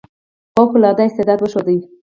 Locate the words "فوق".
0.55-0.71